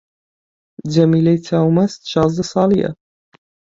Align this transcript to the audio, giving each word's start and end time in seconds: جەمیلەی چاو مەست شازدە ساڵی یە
جەمیلەی 0.93 1.39
چاو 1.47 1.67
مەست 1.77 2.01
شازدە 2.11 2.43
ساڵی 2.51 2.77
یە 2.83 2.91